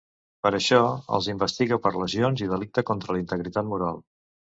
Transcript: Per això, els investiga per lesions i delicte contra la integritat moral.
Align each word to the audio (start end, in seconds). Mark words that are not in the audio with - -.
Per 0.45 0.51
això, 0.59 0.77
els 1.17 1.27
investiga 1.33 1.77
per 1.83 1.91
lesions 2.03 2.41
i 2.45 2.47
delicte 2.53 2.85
contra 2.91 3.15
la 3.17 3.21
integritat 3.25 3.69
moral. 3.75 4.01